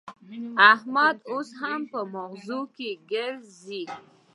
احمد 0.73 1.17
اوس 1.31 1.49
په 1.91 1.99
مغزي 2.13 2.91
ګرزي. 3.11 3.83